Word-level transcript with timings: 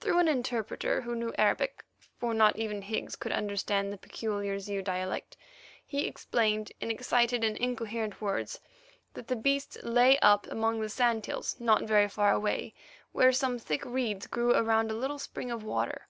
Through 0.00 0.18
an 0.20 0.28
interpreter 0.28 1.02
who 1.02 1.14
knew 1.14 1.34
Arabic, 1.36 1.84
for 2.16 2.32
not 2.32 2.56
even 2.56 2.80
Higgs 2.80 3.16
could 3.16 3.32
understand 3.32 3.92
the 3.92 3.98
peculiar 3.98 4.58
Zeu 4.58 4.80
dialect, 4.80 5.36
he 5.84 6.06
explained 6.06 6.72
in 6.80 6.90
excited 6.90 7.44
and 7.44 7.54
incoherent 7.58 8.18
words 8.22 8.60
that 9.12 9.28
the 9.28 9.36
beasts 9.36 9.76
lay 9.82 10.18
up 10.20 10.46
among 10.46 10.80
the 10.80 10.88
sand 10.88 11.26
hills 11.26 11.54
not 11.60 11.82
very 11.84 12.08
far 12.08 12.32
away, 12.32 12.72
where 13.12 13.30
some 13.30 13.58
thick 13.58 13.84
reeds 13.84 14.26
grew 14.26 14.54
around 14.54 14.90
a 14.90 14.94
little 14.94 15.18
spring 15.18 15.50
of 15.50 15.62
water. 15.62 16.08